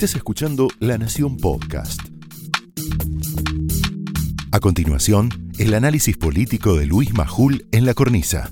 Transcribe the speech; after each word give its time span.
Estás 0.00 0.16
escuchando 0.16 0.68
La 0.78 0.96
Nación 0.96 1.36
Podcast. 1.36 2.00
A 4.50 4.58
continuación, 4.58 5.28
el 5.58 5.74
análisis 5.74 6.16
político 6.16 6.76
de 6.76 6.86
Luis 6.86 7.12
Majul 7.12 7.66
en 7.70 7.84
la 7.84 7.92
cornisa. 7.92 8.48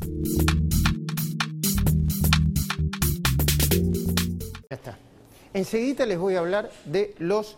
Ya 4.69 4.76
está. 4.76 4.98
Enseguida 5.55 6.05
les 6.05 6.19
voy 6.19 6.34
a 6.34 6.41
hablar 6.41 6.71
de 6.84 7.14
los 7.19 7.57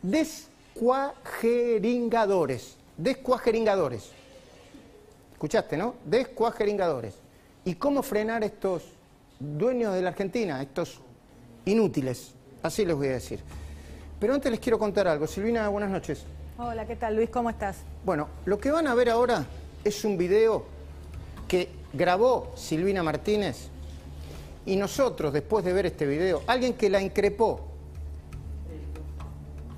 descuajeringadores. 0.00 2.78
Descuajeringadores. 2.96 4.04
¿Escuchaste, 5.34 5.76
no? 5.76 5.96
Descuajeringadores. 6.06 7.16
¿Y 7.66 7.74
cómo 7.74 8.02
frenar 8.02 8.42
estos 8.42 8.84
dueños 9.38 9.92
de 9.92 10.00
la 10.00 10.08
Argentina, 10.08 10.62
estos 10.62 11.02
inútiles? 11.66 12.37
Así 12.62 12.84
les 12.84 12.96
voy 12.96 13.08
a 13.08 13.12
decir. 13.12 13.40
Pero 14.18 14.34
antes 14.34 14.50
les 14.50 14.60
quiero 14.60 14.78
contar 14.78 15.06
algo. 15.06 15.26
Silvina, 15.26 15.68
buenas 15.68 15.90
noches. 15.90 16.24
Hola, 16.58 16.86
¿qué 16.86 16.96
tal 16.96 17.14
Luis? 17.14 17.30
¿Cómo 17.30 17.50
estás? 17.50 17.78
Bueno, 18.04 18.28
lo 18.44 18.58
que 18.58 18.70
van 18.70 18.88
a 18.88 18.94
ver 18.94 19.10
ahora 19.10 19.46
es 19.84 20.04
un 20.04 20.18
video 20.18 20.64
que 21.46 21.68
grabó 21.92 22.52
Silvina 22.56 23.02
Martínez 23.02 23.68
y 24.66 24.74
nosotros, 24.74 25.32
después 25.32 25.64
de 25.64 25.72
ver 25.72 25.86
este 25.86 26.04
video, 26.04 26.42
alguien 26.46 26.74
que 26.74 26.90
la 26.90 27.00
increpó, 27.00 27.60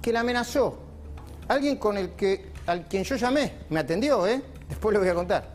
que 0.01 0.13
la 0.13 0.21
amenazó, 0.21 0.79
alguien 1.49 1.77
con 1.77 1.99
el 1.99 2.13
que, 2.13 2.47
al 2.67 2.89
quien 2.89 3.05
yo 3.05 3.17
llamé, 3.17 3.53
me 3.69 3.81
atendió, 3.81 4.27
¿eh? 4.27 4.43
Después 4.69 4.95
le 4.95 5.01
voy 5.01 5.09
a 5.09 5.15
contar. 5.15 5.49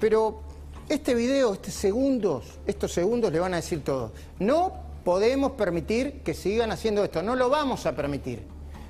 Pero 0.00 0.40
este 0.88 1.14
video, 1.14 1.54
estos 1.54 1.74
segundos, 1.74 2.58
estos 2.66 2.92
segundos 2.92 3.32
le 3.32 3.38
van 3.38 3.54
a 3.54 3.56
decir 3.56 3.84
todo. 3.84 4.12
No 4.40 4.87
podemos 5.08 5.52
permitir 5.52 6.20
que 6.22 6.34
sigan 6.34 6.70
haciendo 6.70 7.02
esto, 7.02 7.22
no 7.22 7.34
lo 7.34 7.48
vamos 7.48 7.86
a 7.86 7.96
permitir. 7.96 8.42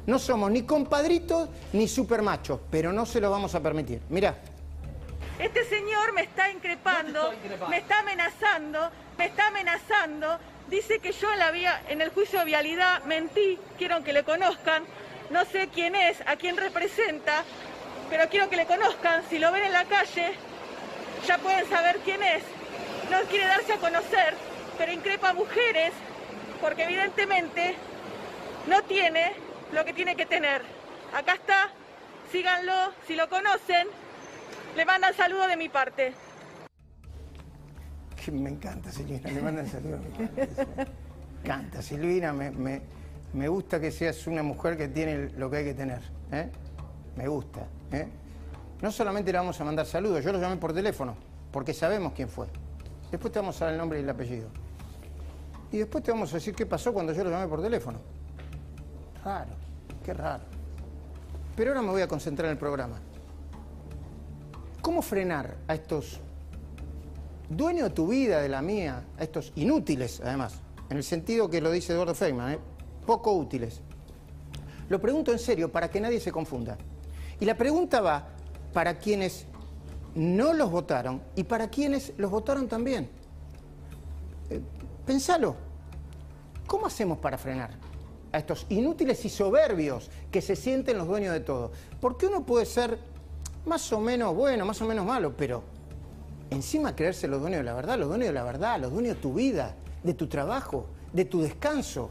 No 0.04 0.18
somos 0.18 0.50
ni 0.50 0.62
compadritos 0.62 1.48
ni 1.72 1.86
supermachos, 1.86 2.58
pero 2.72 2.92
no 2.92 3.06
se 3.06 3.20
lo 3.20 3.30
vamos 3.30 3.54
a 3.54 3.60
permitir. 3.60 4.00
Mira, 4.08 4.36
Este 5.38 5.64
señor 5.66 6.12
me 6.14 6.22
está 6.22 6.50
increpando, 6.50 7.32
me 7.70 7.78
está 7.78 8.00
amenazando, 8.00 8.90
me 9.16 9.26
está 9.26 9.46
amenazando. 9.46 10.40
Dice 10.68 10.98
que 10.98 11.12
yo 11.12 11.32
en, 11.32 11.38
la 11.38 11.52
vía, 11.52 11.84
en 11.88 12.02
el 12.02 12.08
juicio 12.08 12.40
de 12.40 12.46
vialidad 12.46 13.04
mentí, 13.04 13.56
quiero 13.78 14.02
que 14.02 14.12
le 14.12 14.24
conozcan. 14.24 14.82
No 15.30 15.44
sé 15.44 15.68
quién 15.72 15.94
es, 15.94 16.20
a 16.26 16.34
quién 16.34 16.56
representa, 16.56 17.44
pero 18.10 18.28
quiero 18.28 18.50
que 18.50 18.56
le 18.56 18.66
conozcan. 18.66 19.22
Si 19.30 19.38
lo 19.38 19.52
ven 19.52 19.66
en 19.66 19.72
la 19.72 19.84
calle, 19.84 20.32
ya 21.28 21.38
pueden 21.38 21.68
saber 21.68 22.00
quién 22.04 22.20
es. 22.24 22.42
No 23.08 23.20
quiere 23.30 23.46
darse 23.46 23.74
a 23.74 23.76
conocer, 23.76 24.34
pero 24.76 24.90
increpa 24.90 25.28
a 25.28 25.34
mujeres 25.34 25.92
porque 26.60 26.84
evidentemente 26.84 27.74
no 28.68 28.82
tiene 28.84 29.32
lo 29.72 29.84
que 29.84 29.92
tiene 29.92 30.16
que 30.16 30.26
tener. 30.26 30.62
Acá 31.14 31.34
está, 31.34 31.70
síganlo, 32.32 32.72
si 33.06 33.14
lo 33.16 33.28
conocen, 33.28 33.86
le 34.76 34.84
mandan 34.84 35.14
saludo 35.14 35.46
de 35.48 35.56
mi 35.56 35.68
parte. 35.68 36.12
me 38.32 38.50
encanta 38.50 38.90
Silvina, 38.90 39.30
le 39.30 39.40
mandan 39.40 39.66
saludos. 39.66 40.00
Me 40.18 40.86
encanta 41.42 41.82
Silvina, 41.82 42.32
me, 42.32 42.50
me- 42.50 42.82
me 43.32 43.48
gusta 43.48 43.80
que 43.80 43.90
seas 43.90 44.26
una 44.26 44.42
mujer 44.42 44.76
que 44.76 44.88
tiene 44.88 45.30
lo 45.36 45.50
que 45.50 45.58
hay 45.58 45.64
que 45.64 45.74
tener. 45.74 46.00
¿eh? 46.32 46.50
Me 47.16 47.28
gusta. 47.28 47.66
¿eh? 47.92 48.08
No 48.80 48.90
solamente 48.92 49.32
le 49.32 49.38
vamos 49.38 49.60
a 49.60 49.64
mandar 49.64 49.86
saludos, 49.86 50.24
yo 50.24 50.32
lo 50.32 50.40
llamé 50.40 50.56
por 50.56 50.72
teléfono, 50.72 51.14
porque 51.52 51.74
sabemos 51.74 52.12
quién 52.14 52.28
fue. 52.28 52.46
Después 53.10 53.32
te 53.32 53.38
vamos 53.38 53.60
a 53.60 53.66
dar 53.66 53.74
el 53.74 53.78
nombre 53.78 54.00
y 54.00 54.02
el 54.02 54.10
apellido. 54.10 54.48
Y 55.70 55.78
después 55.78 56.02
te 56.02 56.10
vamos 56.10 56.32
a 56.32 56.36
decir 56.36 56.54
qué 56.54 56.66
pasó 56.66 56.92
cuando 56.92 57.12
yo 57.12 57.24
lo 57.24 57.30
llamé 57.30 57.46
por 57.46 57.60
teléfono. 57.60 57.98
Raro, 59.24 59.50
qué 60.04 60.14
raro. 60.14 60.44
Pero 61.54 61.70
ahora 61.70 61.82
me 61.82 61.90
voy 61.90 62.02
a 62.02 62.08
concentrar 62.08 62.46
en 62.46 62.52
el 62.52 62.58
programa. 62.58 62.98
¿Cómo 64.80 65.02
frenar 65.02 65.56
a 65.66 65.74
estos 65.74 66.20
dueños 67.48 67.88
de 67.88 67.94
tu 67.94 68.06
vida, 68.06 68.40
de 68.40 68.48
la 68.48 68.62
mía, 68.62 69.04
a 69.18 69.22
estos 69.22 69.52
inútiles, 69.56 70.20
además, 70.24 70.60
en 70.88 70.96
el 70.96 71.04
sentido 71.04 71.50
que 71.50 71.60
lo 71.60 71.70
dice 71.70 71.92
Eduardo 71.92 72.14
Feynman, 72.14 72.52
¿eh? 72.52 72.58
poco 73.04 73.32
útiles? 73.32 73.82
Lo 74.88 75.00
pregunto 75.00 75.32
en 75.32 75.38
serio 75.38 75.70
para 75.70 75.90
que 75.90 76.00
nadie 76.00 76.20
se 76.20 76.32
confunda. 76.32 76.78
Y 77.40 77.44
la 77.44 77.56
pregunta 77.56 78.00
va 78.00 78.28
para 78.72 78.98
quienes 78.98 79.46
no 80.14 80.52
los 80.52 80.70
votaron 80.70 81.22
y 81.36 81.44
para 81.44 81.68
quienes 81.68 82.12
los 82.16 82.30
votaron 82.30 82.68
también. 82.68 83.10
Eh, 84.50 84.60
pensalo. 85.08 85.56
¿Cómo 86.66 86.86
hacemos 86.86 87.16
para 87.16 87.38
frenar 87.38 87.70
a 88.30 88.36
estos 88.36 88.66
inútiles 88.68 89.24
y 89.24 89.30
soberbios 89.30 90.10
que 90.30 90.42
se 90.42 90.54
sienten 90.54 90.98
los 90.98 91.08
dueños 91.08 91.32
de 91.32 91.40
todo? 91.40 91.72
Porque 91.98 92.26
uno 92.26 92.44
puede 92.44 92.66
ser 92.66 92.98
más 93.64 93.90
o 93.90 94.00
menos 94.00 94.34
bueno, 94.34 94.66
más 94.66 94.82
o 94.82 94.84
menos 94.84 95.06
malo, 95.06 95.34
pero 95.34 95.62
encima 96.50 96.94
creerse 96.94 97.26
los 97.26 97.40
dueños 97.40 97.60
de 97.60 97.64
la 97.64 97.72
verdad, 97.72 97.98
los 97.98 98.08
dueños 98.08 98.28
de 98.28 98.34
la 98.34 98.44
verdad, 98.44 98.78
los 98.78 98.92
dueños 98.92 99.16
de 99.16 99.22
tu 99.22 99.32
vida, 99.32 99.74
de 100.02 100.12
tu 100.12 100.26
trabajo, 100.26 100.84
de 101.14 101.24
tu 101.24 101.40
descanso, 101.40 102.10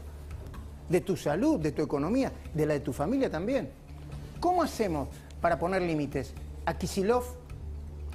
de 0.88 1.00
tu 1.00 1.16
salud, 1.16 1.60
de 1.60 1.70
tu 1.70 1.82
economía, 1.82 2.32
de 2.52 2.66
la 2.66 2.74
de 2.74 2.80
tu 2.80 2.92
familia 2.92 3.30
también. 3.30 3.70
¿Cómo 4.40 4.60
hacemos 4.60 5.06
para 5.40 5.56
poner 5.56 5.82
límites 5.82 6.34
a 6.66 6.76
Kisilov, 6.76 7.22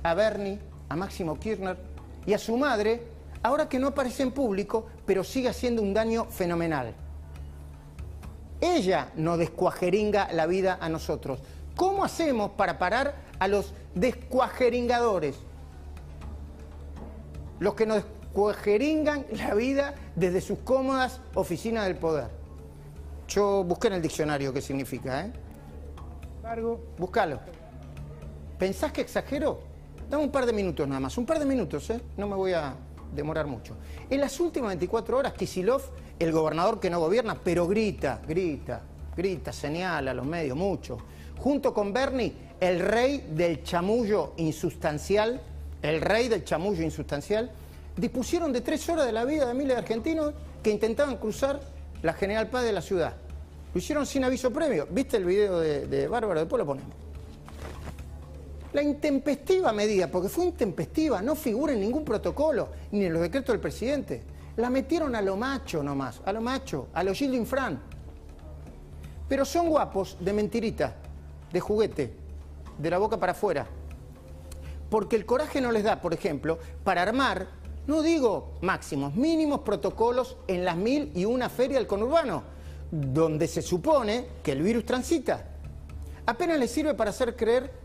a 0.03 0.13
Bernie, 0.13 0.59
a 0.89 0.97
Máximo 0.97 1.39
Kirchner 1.39 1.77
y 2.25 2.33
a 2.33 2.37
su 2.37 2.57
madre, 2.57 3.12
ahora 3.43 3.69
que 3.69 3.77
no 3.77 3.89
aparece 3.89 4.23
en 4.23 4.31
público, 4.31 4.87
pero 5.05 5.23
sigue 5.23 5.49
haciendo 5.49 5.81
un 5.81 5.93
daño 5.93 6.25
fenomenal? 6.25 6.95
Ella 8.61 9.11
nos 9.15 9.37
descuajeringa 9.37 10.31
la 10.31 10.47
vida 10.47 10.77
a 10.79 10.87
nosotros. 10.87 11.39
¿Cómo 11.75 12.03
hacemos 12.05 12.51
para 12.51 12.79
parar 12.79 13.15
a 13.39 13.47
los 13.47 13.73
descuajeringadores? 13.93 15.35
Los 17.59 17.73
que 17.75 17.85
nos 17.85 17.97
descuajeringan 17.97 19.25
la 19.31 19.53
vida 19.53 19.95
desde 20.15 20.39
sus 20.39 20.59
cómodas 20.59 21.19
oficinas 21.35 21.85
del 21.85 21.97
poder. 21.97 22.29
Yo 23.27 23.63
busqué 23.63 23.87
en 23.87 23.93
el 23.93 24.01
diccionario 24.01 24.53
qué 24.53 24.61
significa, 24.61 25.25
¿eh? 25.25 25.33
Largo. 26.41 26.79
Búscalo. 26.97 27.39
¿Pensás 28.57 28.91
que 28.91 29.01
exagero? 29.01 29.59
Dame 30.09 30.23
un 30.23 30.31
par 30.31 30.45
de 30.45 30.53
minutos 30.53 30.87
nada 30.87 30.99
más, 30.99 31.17
un 31.17 31.25
par 31.25 31.39
de 31.39 31.45
minutos, 31.45 31.89
¿eh? 31.89 31.99
No 32.17 32.27
me 32.27 32.35
voy 32.35 32.53
a 32.53 32.75
demorar 33.15 33.47
mucho. 33.47 33.75
En 34.09 34.19
las 34.19 34.39
últimas 34.39 34.69
24 34.69 35.17
horas, 35.17 35.33
Kisilov, 35.33 35.81
el 36.19 36.31
gobernador 36.31 36.79
que 36.79 36.89
no 36.89 36.99
gobierna, 36.99 37.37
pero 37.43 37.67
grita, 37.67 38.21
grita, 38.27 38.81
grita, 39.15 39.51
señala 39.51 40.11
a 40.11 40.13
los 40.13 40.25
medios, 40.25 40.57
mucho. 40.57 40.97
Junto 41.39 41.73
con 41.73 41.93
Bernie, 41.93 42.33
el 42.59 42.79
rey 42.79 43.25
del 43.29 43.63
chamullo 43.63 44.33
insustancial, 44.37 45.41
el 45.81 46.01
rey 46.01 46.29
del 46.29 46.43
chamullo 46.43 46.83
insustancial, 46.83 47.51
dispusieron 47.97 48.53
de 48.53 48.61
tres 48.61 48.87
horas 48.89 49.05
de 49.05 49.11
la 49.11 49.25
vida 49.25 49.47
de 49.47 49.53
miles 49.53 49.75
de 49.75 49.81
argentinos 49.81 50.33
que 50.61 50.71
intentaban 50.71 51.17
cruzar 51.17 51.59
la 52.01 52.13
General 52.13 52.49
Paz 52.49 52.63
de 52.63 52.71
la 52.71 52.81
ciudad. 52.81 53.15
Lo 53.73 53.79
hicieron 53.79 54.05
sin 54.05 54.23
aviso 54.23 54.51
previo. 54.51 54.87
¿Viste 54.89 55.17
el 55.17 55.25
video 55.25 55.59
de, 55.59 55.87
de? 55.87 56.07
Después 56.07 56.59
lo 56.59 56.65
ponemos. 56.65 57.02
La 58.73 58.81
intempestiva 58.81 59.71
medida, 59.71 60.09
porque 60.09 60.29
fue 60.29 60.45
intempestiva, 60.45 61.21
no 61.21 61.35
figura 61.35 61.73
en 61.73 61.79
ningún 61.79 62.03
protocolo, 62.03 62.69
ni 62.91 63.05
en 63.05 63.13
los 63.13 63.21
decretos 63.21 63.53
del 63.53 63.61
presidente. 63.61 64.23
La 64.57 64.71
metieron 64.71 65.15
a 65.15 65.21
lo 65.21 65.37
macho 65.37 65.83
nomás, 65.83 66.21
a 66.25 66.33
lo 66.33 66.41
macho, 66.41 66.87
a 66.93 67.03
lo 67.03 67.13
Gildo 67.13 67.37
Infran. 67.37 67.79
Pero 69.29 69.45
son 69.45 69.69
guapos 69.69 70.17
de 70.19 70.33
mentirita, 70.33 70.95
de 71.51 71.59
juguete, 71.59 72.13
de 72.79 72.89
la 72.89 72.97
boca 72.97 73.19
para 73.19 73.33
afuera. 73.33 73.67
Porque 74.89 75.15
el 75.15 75.25
coraje 75.25 75.61
no 75.61 75.71
les 75.71 75.83
da, 75.83 76.01
por 76.01 76.13
ejemplo, 76.13 76.57
para 76.83 77.03
armar, 77.03 77.47
no 77.85 78.01
digo 78.01 78.53
máximos, 78.61 79.13
mínimos 79.15 79.59
protocolos 79.61 80.37
en 80.47 80.65
las 80.65 80.77
mil 80.77 81.11
y 81.13 81.25
una 81.25 81.49
feria 81.49 81.77
del 81.77 81.87
conurbano, 81.87 82.41
donde 82.89 83.47
se 83.47 83.61
supone 83.61 84.25
que 84.41 84.53
el 84.53 84.63
virus 84.63 84.85
transita. 84.85 85.45
Apenas 86.25 86.57
les 86.57 86.71
sirve 86.71 86.95
para 86.95 87.11
hacer 87.11 87.35
creer 87.35 87.82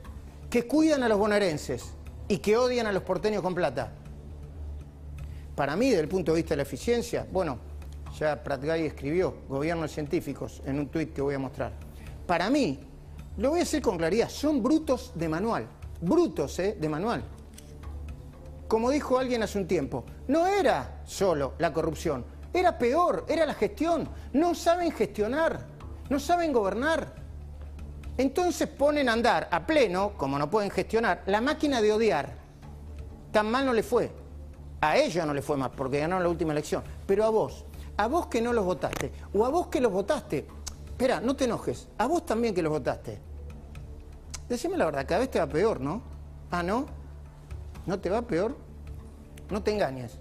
que 0.50 0.67
cuidan 0.67 1.03
a 1.03 1.09
los 1.09 1.19
bonaerenses 1.19 1.93
y 2.27 2.39
que 2.39 2.56
odian 2.56 2.87
a 2.87 2.93
los 2.93 3.03
porteños 3.03 3.43
con 3.43 3.55
plata. 3.55 3.93
Para 5.55 5.77
mí, 5.77 5.91
desde 5.91 6.03
el 6.03 6.09
punto 6.09 6.33
de 6.33 6.37
vista 6.37 6.50
de 6.50 6.59
la 6.59 6.62
eficiencia, 6.62 7.27
bueno, 7.31 7.59
ya 8.19 8.43
Pratgay 8.43 8.87
escribió, 8.87 9.39
gobiernos 9.49 9.91
científicos, 9.93 10.62
en 10.65 10.79
un 10.79 10.89
tuit 10.89 11.12
que 11.12 11.21
voy 11.21 11.35
a 11.35 11.39
mostrar. 11.39 11.73
Para 12.27 12.49
mí, 12.50 12.81
lo 13.37 13.50
voy 13.50 13.61
a 13.61 13.62
decir 13.62 13.83
con 13.83 13.97
claridad, 13.97 14.29
son 14.29 14.62
brutos 14.62 15.12
de 15.15 15.29
manual. 15.29 15.69
Brutos, 16.00 16.59
¿eh? 16.59 16.77
De 16.79 16.89
manual. 16.89 17.25
Como 18.69 18.91
dijo 18.91 19.19
alguien 19.19 19.43
hace 19.43 19.59
un 19.59 19.67
tiempo, 19.67 20.05
no 20.29 20.47
era 20.47 21.03
solo 21.05 21.55
la 21.59 21.73
corrupción, 21.73 22.25
era 22.53 22.79
peor, 22.79 23.25
era 23.29 23.47
la 23.47 23.55
gestión. 23.55 24.09
No 24.33 24.55
saben 24.55 24.91
gestionar, 24.93 25.67
no 26.11 26.19
saben 26.19 26.53
gobernar. 26.53 27.15
Entonces 28.19 28.69
ponen 28.69 29.09
a 29.09 29.12
andar 29.12 29.49
a 29.50 29.65
pleno, 29.65 30.12
como 30.17 30.38
no 30.38 30.50
pueden 30.50 30.70
gestionar, 30.70 31.23
la 31.26 31.41
máquina 31.41 31.81
de 31.81 31.93
odiar. 31.93 32.35
Tan 33.31 33.49
mal 33.49 33.65
no 33.65 33.73
le 33.73 33.85
fue. 33.85 34.11
A 34.81 34.97
ella 34.97 35.25
no 35.25 35.32
le 35.32 35.41
fue 35.41 35.56
más 35.56 35.70
porque 35.70 36.00
ganaron 36.00 36.25
la 36.25 36.29
última 36.29 36.53
elección. 36.53 36.82
Pero 37.06 37.25
a 37.25 37.31
vos, 37.31 37.65
a 37.97 38.09
vos 38.09 38.26
que 38.26 38.43
no 38.43 38.53
los 38.53 38.65
votaste, 38.65 39.12
o 39.32 39.47
a 39.47 39.49
vos 39.50 39.69
que 39.69 39.81
los 39.81 39.93
votaste. 39.93 40.47
Espera, 40.88 41.20
no 41.20 41.37
te 41.37 41.44
enojes, 41.44 41.87
a 41.97 42.06
vos 42.06 42.26
también 42.26 42.55
que 42.55 42.62
los 42.62 42.73
votaste. 42.73 43.20
Decime 44.49 44.76
la 44.76 44.87
verdad, 44.87 45.06
cada 45.06 45.21
vez 45.21 45.31
te 45.31 45.38
va 45.38 45.47
peor, 45.47 45.81
¿no? 45.81 46.03
Ah, 46.50 46.64
¿no? 46.64 46.87
¿No 47.87 48.00
te 48.00 48.11
va 48.11 48.23
peor? 48.23 48.56
No 49.49 49.62
te 49.62 49.73
engañes. 49.73 50.19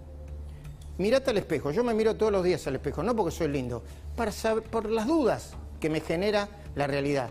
Mírate 1.00 1.31
al 1.31 1.38
espejo. 1.38 1.71
Yo 1.71 1.83
me 1.83 1.95
miro 1.95 2.15
todos 2.15 2.31
los 2.31 2.43
días 2.43 2.67
al 2.67 2.75
espejo, 2.75 3.01
no 3.01 3.15
porque 3.15 3.31
soy 3.31 3.47
lindo, 3.47 3.83
para 4.15 4.31
saber, 4.31 4.63
por 4.63 4.88
las 4.88 5.07
dudas 5.07 5.53
que 5.79 5.89
me 5.89 6.00
genera 6.00 6.47
la 6.75 6.85
realidad. 6.85 7.29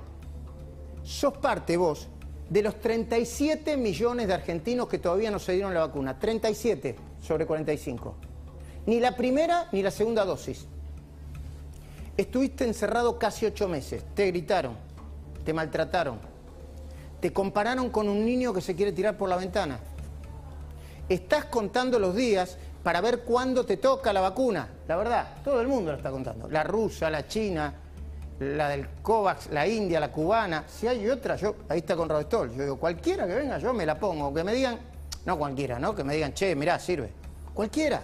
Sos 1.07 1.39
parte 1.39 1.77
vos 1.77 2.09
de 2.51 2.63
los 2.63 2.81
37 2.81 3.77
millones 3.77 4.27
de 4.27 4.35
argentinos 4.35 4.89
que 4.89 4.99
todavía 4.99 5.31
no 5.31 5.39
se 5.39 5.53
dieron 5.53 5.73
la 5.73 5.87
vacuna. 5.87 6.19
37 6.19 6.97
sobre 7.23 7.47
45. 7.47 8.15
Ni 8.87 8.99
la 8.99 9.17
primera 9.17 9.69
ni 9.71 9.83
la 9.83 9.93
segunda 9.93 10.25
dosis. 10.25 10.67
Estuviste 12.17 12.65
encerrado 12.65 13.21
casi 13.21 13.47
ocho 13.47 13.69
meses. 13.69 14.03
Te 14.15 14.27
gritaron, 14.27 14.77
te 15.45 15.53
maltrataron, 15.53 16.19
te 17.21 17.33
compararon 17.33 17.91
con 17.91 18.09
un 18.09 18.25
niño 18.25 18.53
que 18.53 18.61
se 18.61 18.75
quiere 18.75 18.91
tirar 18.91 19.17
por 19.17 19.29
la 19.29 19.37
ventana. 19.37 19.79
Estás 21.09 21.45
contando 21.45 22.01
los 22.01 22.17
días 22.17 22.59
para 22.83 23.01
ver 23.01 23.21
cuándo 23.21 23.65
te 23.65 23.77
toca 23.77 24.13
la 24.13 24.23
vacuna. 24.23 24.69
La 24.89 24.97
verdad, 24.97 25.37
todo 25.45 25.61
el 25.61 25.69
mundo 25.69 25.93
lo 25.93 25.99
está 25.99 26.11
contando. 26.11 26.49
La 26.49 26.65
rusa, 26.65 27.09
la 27.11 27.29
china, 27.29 27.73
la 28.39 28.69
del 28.69 28.89
COVAX, 29.03 29.51
la 29.51 29.67
india, 29.67 29.99
la 30.01 30.13
cubana. 30.13 30.65
Si 30.69 30.87
hay 30.87 31.09
otra, 31.09 31.37
yo, 31.37 31.57
ahí 31.69 31.79
está 31.79 31.97
con 31.97 32.09
Stoll. 32.09 32.55
Yo 32.55 32.63
digo, 32.63 32.79
cualquiera 32.79 33.27
que 33.27 33.35
venga, 33.35 33.59
yo 33.59 33.73
me 33.73 33.87
la 33.87 33.99
pongo. 33.99 34.33
Que 34.33 34.45
me 34.45 34.53
digan, 34.53 34.79
no 35.25 35.39
cualquiera, 35.39 35.79
¿no? 35.79 35.95
Que 35.95 36.05
me 36.05 36.15
digan, 36.15 36.35
che, 36.35 36.55
mirá, 36.55 36.79
sirve. 36.79 37.13
Cualquiera. 37.55 38.03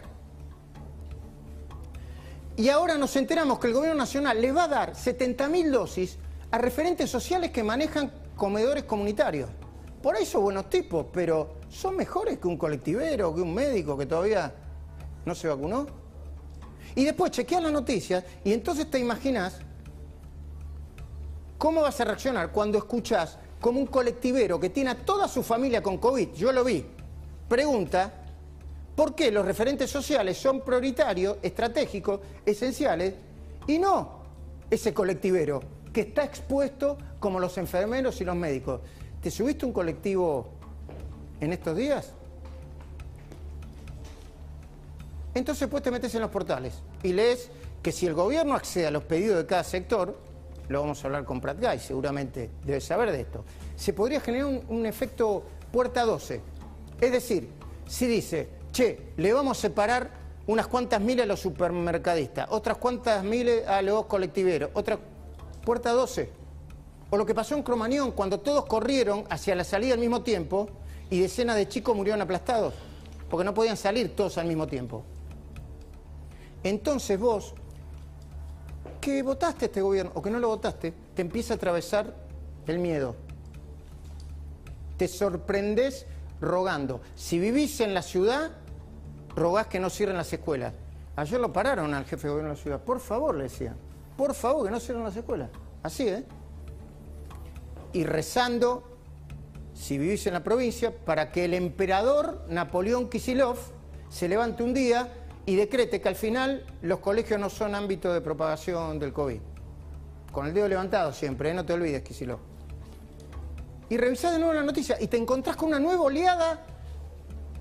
Y 2.57 2.69
ahora 2.69 2.97
nos 2.99 3.15
enteramos 3.17 3.59
que 3.59 3.69
el 3.69 3.75
gobierno 3.75 3.99
nacional 3.99 4.41
le 4.41 4.53
va 4.53 4.65
a 4.65 4.69
dar 4.69 4.93
70.000 4.93 5.71
dosis 5.71 6.19
a 6.51 6.59
referentes 6.59 7.11
sociales 7.11 7.51
que 7.51 7.63
manejan 7.63 8.13
comedores 8.37 8.85
comunitarios. 8.85 9.49
Por 10.03 10.17
ahí 10.17 10.27
son 10.27 10.43
buenos 10.43 10.69
tipos, 10.69 11.07
pero 11.13 11.61
son 11.71 11.97
mejores 11.97 12.39
que 12.39 12.49
un 12.49 12.59
colectivero, 12.59 13.35
que 13.35 13.41
un 13.41 13.55
médico 13.55 13.97
que 13.97 14.07
todavía 14.07 14.53
no 15.25 15.35
se 15.35 15.49
vacunó. 15.49 15.87
Y 16.95 17.05
después 17.05 17.31
chequeas 17.31 17.63
las 17.63 17.73
noticias 17.73 18.25
y 18.45 18.53
entonces 18.53 18.91
te 18.91 18.99
imaginas 18.99 19.61
cómo 21.63 21.83
vas 21.83 22.01
a 22.01 22.05
reaccionar 22.05 22.51
cuando 22.51 22.77
escuchas 22.77 23.39
como 23.61 23.79
un 23.79 23.87
colectivero 23.87 24.59
que 24.59 24.71
tiene 24.71 24.91
a 24.91 24.97
toda 24.97 25.29
su 25.29 25.45
familia 25.45 25.81
con 25.81 25.99
COVID, 25.99 26.33
yo 26.33 26.51
lo 26.51 26.65
vi, 26.65 26.85
pregunta 27.49 28.13
por 28.97 29.15
qué 29.15 29.31
los 29.31 29.45
referentes 29.47 29.89
sociales 29.89 30.37
son 30.39 30.63
prioritarios, 30.63 31.37
estratégicos, 31.41 32.19
esenciales, 32.45 33.15
y 33.69 33.79
no 33.79 34.23
ese 34.69 34.93
colectivero 34.93 35.63
que 35.93 36.01
está 36.01 36.25
expuesto 36.25 36.99
como 37.21 37.39
los 37.39 37.57
enfermeros 37.59 38.21
y 38.21 38.25
los 38.25 38.35
médicos. 38.35 38.81
¿Te 39.23 39.31
subiste 39.31 39.65
un 39.65 39.73
colectivo 39.73 40.49
en 41.41 41.53
estos 41.53 41.77
días? 41.77 42.11
Entonces 45.33 45.69
pues 45.69 45.85
te 45.85 45.93
metes 45.93 46.13
en 46.17 46.23
los 46.23 46.31
portales 46.33 46.75
y 47.05 47.13
lees 47.13 47.53
que 47.85 47.93
si 47.93 48.09
el 48.09 48.15
gobierno 48.15 48.55
accede 48.55 48.89
a 48.89 48.91
los 48.91 49.05
pedidos 49.05 49.37
de 49.37 49.47
cada 49.47 49.63
sector, 49.63 50.32
lo 50.73 50.81
vamos 50.81 51.03
a 51.03 51.07
hablar 51.07 51.25
con 51.25 51.41
Prat 51.41 51.61
Guy, 51.61 51.79
seguramente 51.79 52.51
debe 52.65 52.81
saber 52.81 53.13
de 53.13 53.21
esto, 53.21 53.45
se 53.77 53.93
podría 53.93 54.21
generar 54.21 54.47
un, 54.47 54.65
un 54.69 54.87
efecto 54.87 55.45
puerta 55.71 56.05
12. 56.05 56.41
Es 57.01 57.13
decir, 57.13 57.51
si 57.87 58.07
dice, 58.07 58.49
che, 58.73 59.13
le 59.17 59.33
vamos 59.33 59.59
a 59.59 59.61
separar 59.61 60.11
unas 60.47 60.67
cuantas 60.67 61.01
miles 61.01 61.25
a 61.25 61.27
los 61.27 61.41
supermercadistas, 61.41 62.49
otras 62.51 62.79
cuantas 62.79 63.23
miles 63.23 63.67
a 63.67 63.83
los 63.83 64.07
colectiveros, 64.07 64.71
otra 64.75 64.99
puerta 65.65 65.93
12. 65.93 66.31
O 67.11 67.17
lo 67.17 67.27
que 67.27 67.35
pasó 67.35 67.55
en 67.55 67.63
Cromañón, 67.63 68.13
cuando 68.13 68.41
todos 68.41 68.65
corrieron 68.67 69.25
hacia 69.29 69.55
la 69.55 69.65
salida 69.65 69.95
al 69.95 70.01
mismo 70.01 70.23
tiempo 70.23 70.69
y 71.11 71.21
decenas 71.21 71.57
de 71.57 71.69
chicos 71.69 71.95
murieron 71.95 72.23
aplastados, 72.23 72.75
porque 73.29 73.45
no 73.45 73.53
podían 73.53 73.77
salir 73.77 74.17
todos 74.17 74.39
al 74.39 74.47
mismo 74.47 74.67
tiempo. 74.67 75.05
Entonces 76.65 77.19
vos, 77.19 77.55
que 79.03 79.21
votaste 79.25 79.67
este 79.67 79.83
gobierno 79.83 80.13
o 80.15 80.23
que 80.23 80.31
no 80.31 80.39
lo 80.39 80.47
votaste, 80.47 80.95
te 81.15 81.23
empieza 81.23 81.55
a 81.55 81.57
atravesar 81.57 82.15
el 82.69 82.79
miedo. 82.79 83.17
Te 84.97 85.09
sorprendes 85.09 86.07
rogando. 86.41 87.01
Si 87.17 87.41
vivís 87.41 87.81
en 87.81 87.95
la 87.95 88.03
ciudad, 88.03 88.53
rogás 89.35 89.67
que 89.67 89.81
no 89.81 89.91
cierren 89.91 90.17
las 90.17 90.33
escuelas. 90.33 90.73
Ayer 91.17 91.41
lo 91.41 91.53
pararon 91.53 91.93
al 91.95 92.05
jefe 92.05 92.29
de 92.29 92.31
gobierno 92.31 92.51
de 92.51 92.57
la 92.57 92.63
ciudad. 92.63 92.81
Por 92.81 93.01
favor, 93.01 93.35
le 93.35 93.45
decían. 93.45 93.77
Por 94.17 94.35
favor, 94.35 94.67
que 94.67 94.71
no 94.71 94.79
cierren 94.79 95.03
las 95.03 95.17
escuelas. 95.17 95.51
Así, 95.83 96.07
¿eh? 96.09 96.25
Y 97.93 98.05
rezando, 98.05 98.85
si 99.75 99.99
vivís 99.99 100.29
en 100.29 100.35
la 100.35 100.45
provincia, 100.45 100.95
para 101.05 101.33
que 101.33 101.45
el 101.45 101.55
emperador 101.55 102.45
Napoleón 102.49 103.11
Kisilov 103.11 103.57
se 104.09 104.29
levante 104.29 104.63
un 104.63 104.75
día 104.75 105.22
y 105.45 105.57
decrete 105.57 106.01
que 106.01 106.09
al 106.09 106.15
final 106.15 106.65
los 106.83 107.01
colegios 107.01 107.39
no 107.41 107.51
son 107.51 107.75
ámbito 107.75 108.13
de 108.13 108.21
propagación 108.21 108.99
del 108.99 109.13
COVID. 109.13 109.41
Con 110.31 110.47
el 110.47 110.55
dedo 110.55 110.69
levantado 110.69 111.13
siempre, 111.13 111.51
¿eh? 111.51 111.55
no 111.55 111.65
te 111.65 111.73
olvides, 111.73 112.03
Kisilov. 112.03 112.39
Y 113.89 113.97
revisás 113.97 114.33
de 114.33 114.39
nuevo 114.39 114.55
la 114.55 114.63
noticia 114.63 114.97
y 115.01 115.09
te 115.09 115.17
encontrás 115.17 115.57
con 115.57 115.69
una 115.69 115.79
nueva 115.79 116.03
oleada, 116.03 116.65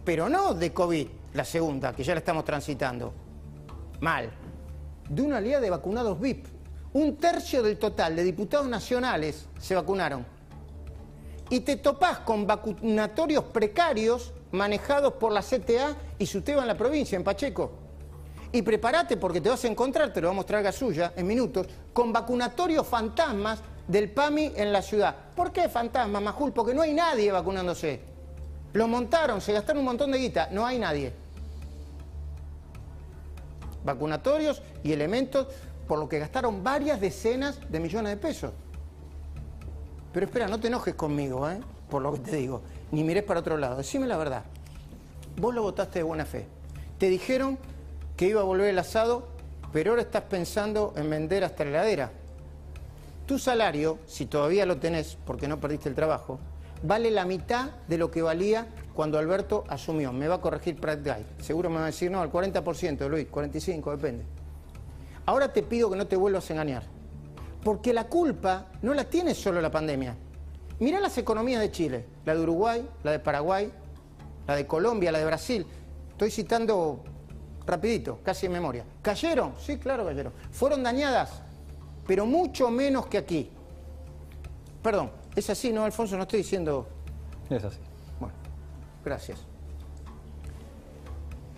pero 0.05 0.29
no 0.29 0.53
de 0.53 0.71
COVID, 0.71 1.07
la 1.33 1.43
segunda, 1.43 1.93
que 1.93 2.03
ya 2.03 2.13
la 2.13 2.19
estamos 2.19 2.45
transitando. 2.45 3.13
Mal. 3.99 4.29
De 5.09 5.21
una 5.21 5.37
oleada 5.37 5.59
de 5.59 5.69
vacunados 5.69 6.19
VIP. 6.19 6.45
Un 6.93 7.17
tercio 7.17 7.63
del 7.63 7.77
total 7.77 8.15
de 8.15 8.23
diputados 8.23 8.67
nacionales 8.67 9.47
se 9.59 9.75
vacunaron. 9.75 10.25
Y 11.49 11.61
te 11.61 11.77
topás 11.77 12.19
con 12.19 12.47
vacunatorios 12.47 13.45
precarios 13.45 14.33
manejados 14.51 15.13
por 15.13 15.31
la 15.31 15.41
CTA 15.41 15.95
y 16.17 16.25
su 16.25 16.41
tema 16.41 16.61
en 16.61 16.67
la 16.67 16.77
provincia, 16.77 17.15
en 17.15 17.23
Pacheco. 17.23 17.71
Y 18.51 18.61
prepárate 18.61 19.17
porque 19.17 19.39
te 19.39 19.49
vas 19.49 19.63
a 19.63 19.67
encontrar, 19.67 20.11
te 20.11 20.19
lo 20.19 20.27
va 20.27 20.33
a 20.33 20.35
mostrar 20.35 20.61
Gasulla 20.61 21.13
en 21.15 21.25
minutos, 21.25 21.67
con 21.93 22.11
vacunatorios 22.11 22.85
fantasmas 22.85 23.61
del 23.87 24.11
PAMI 24.11 24.53
en 24.55 24.73
la 24.73 24.81
ciudad. 24.81 25.15
¿Por 25.35 25.51
qué 25.51 25.69
fantasma, 25.69 26.19
Majul? 26.19 26.51
Porque 26.51 26.73
no 26.73 26.81
hay 26.81 26.93
nadie 26.93 27.31
vacunándose. 27.31 28.01
Lo 28.73 28.87
montaron, 28.87 29.41
se 29.41 29.53
gastaron 29.53 29.79
un 29.79 29.85
montón 29.85 30.11
de 30.11 30.17
guita, 30.17 30.49
no 30.51 30.65
hay 30.65 30.79
nadie. 30.79 31.13
Vacunatorios 33.83 34.61
y 34.83 34.91
elementos 34.91 35.47
por 35.87 35.99
lo 35.99 36.07
que 36.07 36.19
gastaron 36.19 36.63
varias 36.63 37.01
decenas 37.01 37.59
de 37.69 37.79
millones 37.79 38.11
de 38.11 38.17
pesos. 38.17 38.51
Pero 40.13 40.25
espera, 40.25 40.47
no 40.47 40.59
te 40.59 40.67
enojes 40.67 40.95
conmigo, 40.95 41.49
¿eh? 41.49 41.59
por 41.89 42.01
lo 42.01 42.13
que 42.13 42.19
te 42.19 42.35
digo, 42.37 42.61
ni 42.91 43.03
mires 43.03 43.23
para 43.23 43.39
otro 43.39 43.57
lado. 43.57 43.77
Decime 43.77 44.07
la 44.07 44.17
verdad. 44.17 44.43
Vos 45.37 45.53
lo 45.53 45.61
votaste 45.61 45.99
de 45.99 46.03
buena 46.03 46.25
fe. 46.25 46.45
Te 46.97 47.09
dijeron 47.09 47.57
que 48.17 48.27
iba 48.27 48.41
a 48.41 48.43
volver 48.43 48.69
el 48.69 48.79
asado, 48.79 49.27
pero 49.71 49.91
ahora 49.91 50.03
estás 50.03 50.23
pensando 50.23 50.93
en 50.95 51.09
vender 51.09 51.43
hasta 51.43 51.63
la 51.63 51.69
heladera. 51.71 52.11
Tu 53.25 53.39
salario, 53.39 53.99
si 54.07 54.25
todavía 54.25 54.65
lo 54.65 54.77
tenés 54.77 55.17
porque 55.25 55.47
no 55.47 55.59
perdiste 55.59 55.89
el 55.89 55.95
trabajo, 55.95 56.39
vale 56.83 57.11
la 57.11 57.25
mitad 57.25 57.71
de 57.87 57.97
lo 57.97 58.11
que 58.11 58.21
valía 58.21 58.67
cuando 58.93 59.17
Alberto 59.17 59.63
asumió. 59.69 60.11
Me 60.11 60.27
va 60.27 60.35
a 60.35 60.41
corregir 60.41 60.79
Pratt 60.79 60.99
Guy. 61.03 61.25
Seguro 61.43 61.69
me 61.69 61.77
va 61.77 61.83
a 61.83 61.87
decir, 61.87 62.11
no, 62.11 62.21
al 62.21 62.31
40%, 62.31 63.07
Luis, 63.07 63.31
45%, 63.31 63.91
depende. 63.91 64.25
Ahora 65.25 65.53
te 65.53 65.63
pido 65.63 65.89
que 65.89 65.95
no 65.95 66.07
te 66.07 66.15
vuelvas 66.15 66.49
a 66.49 66.53
engañar. 66.53 66.83
Porque 67.63 67.93
la 67.93 68.05
culpa 68.05 68.65
no 68.81 68.93
la 68.93 69.05
tiene 69.05 69.35
solo 69.35 69.61
la 69.61 69.71
pandemia. 69.71 70.15
Mirá 70.81 70.99
las 70.99 71.15
economías 71.19 71.61
de 71.61 71.69
Chile, 71.69 72.05
la 72.25 72.33
de 72.33 72.41
Uruguay, 72.41 72.83
la 73.03 73.11
de 73.11 73.19
Paraguay, 73.19 73.71
la 74.47 74.55
de 74.55 74.65
Colombia, 74.65 75.11
la 75.11 75.19
de 75.19 75.25
Brasil. 75.25 75.67
Estoy 76.09 76.31
citando 76.31 77.03
rapidito, 77.67 78.17
casi 78.23 78.47
en 78.47 78.51
memoria. 78.51 78.83
¿Cayeron? 79.03 79.53
Sí, 79.59 79.77
claro, 79.77 80.07
cayeron. 80.07 80.33
¿Fueron 80.49 80.81
dañadas? 80.81 81.43
Pero 82.07 82.25
mucho 82.25 82.71
menos 82.71 83.05
que 83.05 83.19
aquí. 83.19 83.51
Perdón, 84.81 85.11
es 85.35 85.51
así, 85.51 85.71
¿no, 85.71 85.85
Alfonso? 85.85 86.17
No 86.17 86.23
estoy 86.23 86.39
diciendo... 86.39 86.87
Es 87.47 87.63
así. 87.63 87.77
Bueno, 88.19 88.33
gracias. 89.05 89.39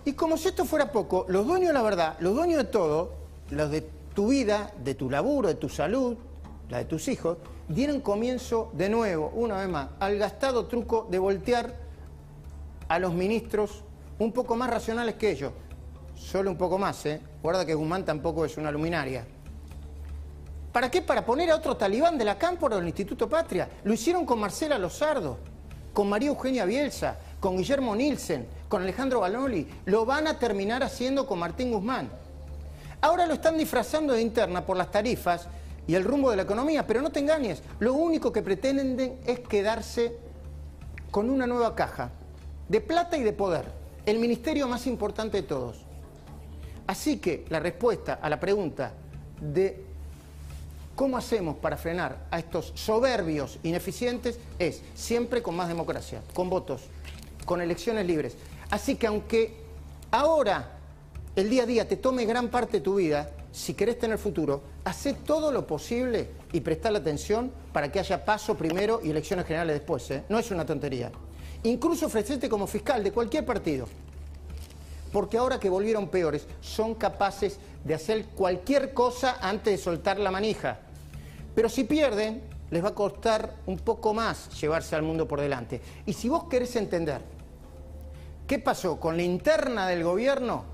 Y 0.04 0.12
como 0.12 0.36
si 0.36 0.48
esto 0.48 0.66
fuera 0.66 0.92
poco, 0.92 1.24
los 1.30 1.46
dueños 1.46 1.68
de 1.68 1.72
la 1.72 1.82
verdad, 1.82 2.16
los 2.20 2.34
dueños 2.34 2.58
de 2.58 2.68
todo, 2.68 3.14
los 3.48 3.70
de 3.70 3.88
tu 4.14 4.28
vida, 4.28 4.70
de 4.84 4.94
tu 4.94 5.08
laburo, 5.08 5.48
de 5.48 5.54
tu 5.54 5.70
salud, 5.70 6.14
la 6.68 6.76
de 6.76 6.84
tus 6.84 7.08
hijos, 7.08 7.38
dieron 7.68 8.00
comienzo 8.00 8.70
de 8.74 8.88
nuevo, 8.88 9.30
una 9.34 9.56
vez 9.56 9.68
más, 9.68 9.88
al 10.00 10.18
gastado 10.18 10.66
truco 10.66 11.06
de 11.10 11.18
voltear 11.18 11.74
a 12.88 12.98
los 12.98 13.14
ministros 13.14 13.82
un 14.18 14.32
poco 14.32 14.56
más 14.56 14.70
racionales 14.70 15.14
que 15.14 15.30
ellos. 15.30 15.52
Solo 16.14 16.50
un 16.50 16.56
poco 16.56 16.78
más, 16.78 17.04
¿eh? 17.06 17.20
Guarda 17.42 17.66
que 17.66 17.74
Guzmán 17.74 18.04
tampoco 18.04 18.44
es 18.44 18.56
una 18.56 18.70
luminaria. 18.70 19.26
¿Para 20.72 20.90
qué? 20.90 21.02
Para 21.02 21.24
poner 21.24 21.50
a 21.50 21.56
otro 21.56 21.76
talibán 21.76 22.18
de 22.18 22.24
la 22.24 22.38
cámpora 22.38 22.76
del 22.76 22.86
Instituto 22.86 23.28
Patria. 23.28 23.68
Lo 23.84 23.92
hicieron 23.92 24.26
con 24.26 24.40
Marcela 24.40 24.78
Lozardo, 24.78 25.38
con 25.92 26.08
María 26.08 26.28
Eugenia 26.28 26.64
Bielsa, 26.64 27.16
con 27.40 27.56
Guillermo 27.56 27.94
Nielsen, 27.94 28.48
con 28.68 28.82
Alejandro 28.82 29.20
Baloli. 29.20 29.68
Lo 29.84 30.04
van 30.04 30.26
a 30.26 30.38
terminar 30.38 30.82
haciendo 30.82 31.26
con 31.26 31.38
Martín 31.38 31.70
Guzmán. 31.70 32.10
Ahora 33.00 33.26
lo 33.26 33.34
están 33.34 33.58
disfrazando 33.58 34.14
de 34.14 34.22
interna 34.22 34.64
por 34.64 34.76
las 34.76 34.90
tarifas 34.90 35.46
y 35.86 35.94
el 35.94 36.04
rumbo 36.04 36.30
de 36.30 36.36
la 36.36 36.42
economía, 36.42 36.86
pero 36.86 37.02
no 37.02 37.10
te 37.10 37.20
engañes, 37.20 37.62
lo 37.78 37.94
único 37.94 38.32
que 38.32 38.42
pretenden 38.42 39.18
es 39.26 39.40
quedarse 39.40 40.16
con 41.10 41.30
una 41.30 41.46
nueva 41.46 41.74
caja 41.74 42.10
de 42.68 42.80
plata 42.80 43.16
y 43.16 43.22
de 43.22 43.32
poder, 43.32 43.66
el 44.06 44.18
ministerio 44.18 44.66
más 44.66 44.86
importante 44.86 45.38
de 45.38 45.42
todos. 45.42 45.84
Así 46.86 47.18
que 47.18 47.44
la 47.48 47.60
respuesta 47.60 48.14
a 48.14 48.28
la 48.28 48.40
pregunta 48.40 48.92
de 49.40 49.84
cómo 50.94 51.16
hacemos 51.16 51.56
para 51.56 51.76
frenar 51.76 52.26
a 52.30 52.38
estos 52.38 52.72
soberbios 52.74 53.58
ineficientes 53.62 54.38
es 54.58 54.82
siempre 54.94 55.42
con 55.42 55.56
más 55.56 55.68
democracia, 55.68 56.22
con 56.34 56.50
votos, 56.50 56.82
con 57.44 57.60
elecciones 57.60 58.06
libres. 58.06 58.36
Así 58.70 58.96
que 58.96 59.06
aunque 59.06 59.56
ahora 60.10 60.72
el 61.36 61.50
día 61.50 61.64
a 61.64 61.66
día 61.66 61.88
te 61.88 61.96
tome 61.96 62.24
gran 62.24 62.48
parte 62.48 62.78
de 62.78 62.80
tu 62.80 62.96
vida, 62.96 63.30
si 63.54 63.74
querés 63.74 64.00
tener 64.00 64.18
futuro, 64.18 64.62
hacé 64.82 65.14
todo 65.14 65.52
lo 65.52 65.64
posible 65.64 66.28
y 66.52 66.60
la 66.90 66.98
atención 66.98 67.52
para 67.72 67.90
que 67.90 68.00
haya 68.00 68.24
paso 68.24 68.56
primero 68.56 69.00
y 69.00 69.10
elecciones 69.10 69.46
generales 69.46 69.76
después. 69.76 70.10
¿eh? 70.10 70.24
No 70.28 70.40
es 70.40 70.50
una 70.50 70.66
tontería. 70.66 71.12
Incluso 71.62 72.06
ofrecerte 72.06 72.48
como 72.48 72.66
fiscal 72.66 73.04
de 73.04 73.12
cualquier 73.12 73.46
partido. 73.46 73.86
Porque 75.12 75.38
ahora 75.38 75.60
que 75.60 75.68
volvieron 75.68 76.08
peores, 76.08 76.48
son 76.60 76.96
capaces 76.96 77.60
de 77.84 77.94
hacer 77.94 78.24
cualquier 78.34 78.92
cosa 78.92 79.38
antes 79.40 79.72
de 79.72 79.78
soltar 79.78 80.18
la 80.18 80.32
manija. 80.32 80.80
Pero 81.54 81.68
si 81.68 81.84
pierden, 81.84 82.42
les 82.72 82.82
va 82.82 82.88
a 82.88 82.94
costar 82.94 83.54
un 83.66 83.78
poco 83.78 84.12
más 84.12 84.60
llevarse 84.60 84.96
al 84.96 85.02
mundo 85.02 85.28
por 85.28 85.40
delante. 85.40 85.80
Y 86.06 86.12
si 86.14 86.28
vos 86.28 86.48
querés 86.50 86.74
entender 86.74 87.20
qué 88.48 88.58
pasó 88.58 88.98
con 88.98 89.16
la 89.16 89.22
interna 89.22 89.86
del 89.86 90.02
gobierno, 90.02 90.73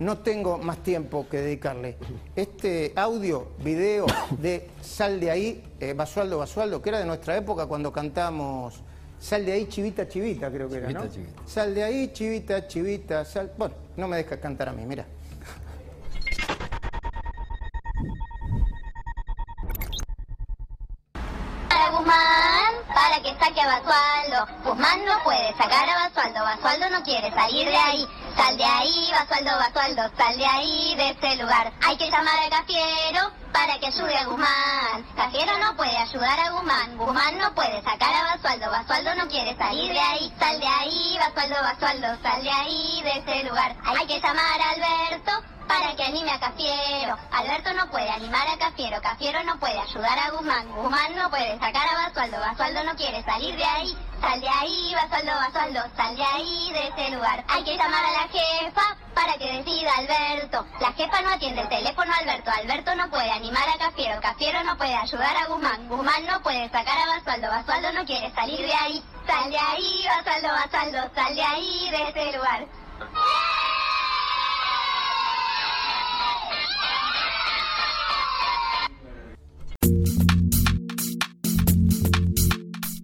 no 0.00 0.18
tengo 0.18 0.58
más 0.58 0.78
tiempo 0.78 1.26
que 1.28 1.38
dedicarle. 1.38 1.96
Este 2.36 2.92
audio, 2.96 3.48
video 3.58 4.06
de 4.38 4.70
Sal 4.80 5.20
de 5.20 5.30
ahí, 5.30 5.64
eh, 5.80 5.94
Basualdo 5.94 6.38
Basualdo, 6.38 6.80
que 6.80 6.90
era 6.90 6.98
de 6.98 7.06
nuestra 7.06 7.36
época 7.36 7.66
cuando 7.66 7.92
cantamos 7.92 8.82
Sal 9.18 9.44
de 9.44 9.52
ahí, 9.52 9.66
chivita, 9.66 10.06
chivita, 10.06 10.50
creo 10.50 10.68
que 10.68 10.76
era, 10.76 10.90
¿no? 10.90 11.02
Sal 11.44 11.74
de 11.74 11.82
ahí, 11.82 12.12
chivita, 12.12 12.68
chivita, 12.68 13.24
sal... 13.24 13.52
Bueno, 13.58 13.74
no 13.96 14.06
me 14.06 14.16
dejas 14.18 14.38
cantar 14.38 14.68
a 14.68 14.72
mí, 14.72 14.86
mira. 14.86 15.04
Guzmán 21.90 22.74
para 22.94 23.20
que 23.22 23.30
saque 23.40 23.60
a 23.60 23.80
Basualdo. 23.80 24.46
Guzmán 24.64 25.04
no 25.04 25.24
puede 25.24 25.48
sacar 25.56 25.88
a 25.88 26.08
Basualdo. 26.08 26.40
Basualdo 26.40 26.90
no 26.90 27.02
quiere 27.02 27.30
salir 27.32 27.66
de 27.66 27.76
ahí. 27.76 28.06
Sal 28.38 28.56
de 28.56 28.64
ahí, 28.64 29.10
Basualdo, 29.10 29.50
Basualdo, 29.58 30.16
sal 30.16 30.38
de 30.38 30.46
ahí, 30.46 30.94
de 30.94 31.10
ese 31.10 31.42
lugar. 31.42 31.72
Hay 31.84 31.96
que 31.96 32.08
llamar 32.08 32.38
a 32.38 32.48
Cafiero 32.48 33.32
para 33.52 33.80
que 33.80 33.88
ayude 33.88 34.16
a 34.16 34.26
Guzmán. 34.26 35.04
Cafiero 35.16 35.58
no 35.58 35.76
puede 35.76 35.96
ayudar 35.96 36.38
a 36.38 36.50
Guzmán. 36.50 36.96
Guzmán 36.96 37.36
no 37.36 37.52
puede 37.56 37.82
sacar 37.82 38.14
a 38.14 38.36
Basualdo. 38.36 38.70
Basualdo 38.70 39.16
no 39.16 39.26
quiere 39.26 39.56
salir 39.56 39.92
de 39.92 39.98
ahí. 39.98 40.32
Sal 40.38 40.60
de 40.60 40.66
ahí, 40.68 41.18
Basualdo, 41.18 41.56
Basualdo, 41.62 42.22
sal 42.22 42.42
de 42.44 42.50
ahí, 42.50 43.02
de 43.02 43.18
ese 43.18 43.48
lugar. 43.48 43.74
Hay 43.84 44.06
que 44.06 44.20
llamar 44.20 44.60
a 44.60 44.70
Alberto 44.70 45.32
para 45.66 45.96
que 45.96 46.04
anime 46.04 46.30
a 46.30 46.40
Cafiero. 46.40 47.18
Alberto 47.32 47.72
no 47.74 47.90
puede 47.90 48.08
animar 48.08 48.48
a 48.48 48.56
Cafiero, 48.56 49.02
Cafiero 49.02 49.42
no 49.44 49.58
puede 49.58 49.78
ayudar 49.78 50.18
a 50.18 50.30
Guzmán, 50.30 50.66
Guzmán 50.74 51.14
no 51.14 51.28
puede 51.28 51.58
sacar 51.58 51.88
a 51.88 52.08
Basualdo, 52.08 52.38
Basualdo 52.38 52.84
no 52.84 52.96
quiere 52.96 53.22
salir 53.24 53.54
de 53.54 53.64
ahí, 53.64 53.96
sal 54.20 54.40
de 54.40 54.48
ahí, 54.48 54.94
Basualdo, 54.94 55.32
Basualdo, 55.32 55.80
sal 55.96 56.16
de 56.16 56.24
ahí, 56.24 56.72
de 56.72 56.88
ese 56.88 57.10
lugar. 57.14 57.44
Hay 57.48 57.64
que 57.64 57.76
llamar 57.76 58.04
a 58.04 58.12
la 58.12 58.28
jefa 58.28 58.96
para 59.14 59.36
que 59.36 59.52
decida 59.58 59.92
Alberto. 59.96 60.66
La 60.80 60.92
jefa 60.92 61.22
no 61.22 61.30
atiende 61.30 61.62
el 61.62 61.68
teléfono 61.68 62.12
a 62.12 62.18
Alberto, 62.18 62.50
Alberto 62.50 62.94
no 62.94 63.10
puede 63.10 63.30
animar 63.30 63.68
a 63.68 63.78
Cafiero, 63.78 64.20
Cafiero 64.20 64.62
no 64.64 64.76
puede 64.76 64.94
ayudar 64.94 65.36
a 65.36 65.46
Guzmán, 65.46 65.88
Guzmán 65.88 66.26
no 66.26 66.40
puede 66.42 66.68
sacar 66.70 66.98
a 66.98 67.16
Basualdo, 67.16 67.48
Basualdo 67.48 67.92
no 67.92 68.04
quiere 68.04 68.32
salir 68.34 68.58
de 68.58 68.74
ahí, 68.74 69.02
sal 69.26 69.50
de 69.50 69.58
ahí, 69.58 70.04
Basualdo, 70.06 70.48
Basualdo, 70.48 71.14
sal 71.14 71.34
de 71.34 71.42
ahí, 71.42 71.90
de 71.90 72.08
ese 72.08 72.36
lugar. 72.36 72.66